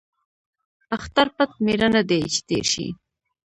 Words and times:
ـ 0.47 0.95
اختر 0.97 1.27
پټ 1.35 1.51
ميړه 1.65 1.87
نه 1.95 2.01
دى 2.09 2.19
،چې 2.33 2.39
تېر 2.47 2.65
شي. 2.73 2.87